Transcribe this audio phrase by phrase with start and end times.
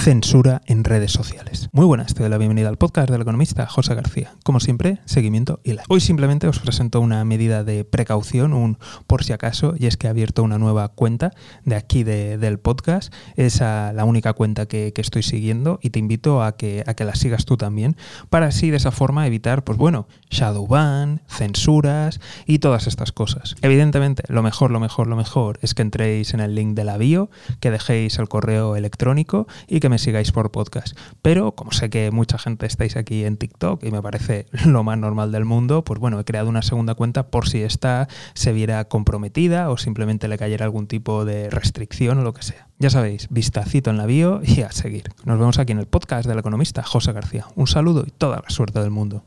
[0.00, 1.68] censura en redes sociales.
[1.72, 4.32] Muy buenas, te doy la bienvenida al podcast del economista José García.
[4.42, 5.82] Como siempre, seguimiento y la.
[5.90, 10.06] Hoy simplemente os presento una medida de precaución, un por si acaso, y es que
[10.06, 11.32] he abierto una nueva cuenta
[11.66, 13.12] de aquí del podcast.
[13.36, 17.14] Es la única cuenta que, estoy siguiendo y te invito a que, a que la
[17.14, 17.96] sigas tú también,
[18.30, 23.56] para así de esa forma evitar, pues bueno, shadow ban, censuras y todas estas cosas.
[23.60, 26.96] Evidentemente, lo mejor, lo mejor, lo mejor es que entréis en el link de la
[26.96, 27.30] bio,
[27.60, 30.96] que dejéis el correo electrónico y que me sigáis por podcast.
[31.20, 34.96] Pero como sé que mucha gente estáis aquí en TikTok y me parece lo más
[34.96, 38.84] normal del mundo, pues bueno, he creado una segunda cuenta por si esta se viera
[38.86, 42.68] comprometida o simplemente le cayera algún tipo de restricción o lo que sea.
[42.78, 45.12] Ya sabéis, vistacito en la bio y a seguir.
[45.24, 47.46] Nos vemos aquí en el podcast del economista José García.
[47.56, 49.24] Un saludo y toda la suerte del mundo.